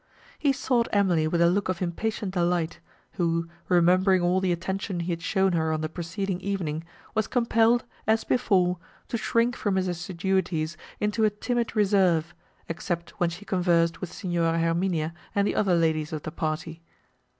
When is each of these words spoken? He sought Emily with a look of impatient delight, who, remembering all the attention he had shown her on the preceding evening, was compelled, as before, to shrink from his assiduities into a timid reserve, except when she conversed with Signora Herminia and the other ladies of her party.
He 0.39 0.51
sought 0.51 0.87
Emily 0.91 1.27
with 1.27 1.41
a 1.41 1.49
look 1.51 1.69
of 1.69 1.79
impatient 1.79 2.33
delight, 2.33 2.79
who, 3.11 3.47
remembering 3.69 4.23
all 4.23 4.41
the 4.41 4.51
attention 4.51 5.01
he 5.01 5.11
had 5.11 5.21
shown 5.21 5.51
her 5.53 5.71
on 5.71 5.81
the 5.81 5.89
preceding 5.89 6.41
evening, 6.41 6.83
was 7.13 7.27
compelled, 7.27 7.83
as 8.07 8.23
before, 8.23 8.79
to 9.09 9.17
shrink 9.19 9.55
from 9.55 9.75
his 9.75 9.87
assiduities 9.87 10.75
into 10.99 11.23
a 11.23 11.29
timid 11.29 11.75
reserve, 11.75 12.33
except 12.67 13.11
when 13.19 13.29
she 13.29 13.45
conversed 13.45 14.01
with 14.01 14.11
Signora 14.11 14.57
Herminia 14.57 15.13
and 15.35 15.45
the 15.45 15.53
other 15.53 15.75
ladies 15.75 16.11
of 16.11 16.25
her 16.25 16.31
party. 16.31 16.81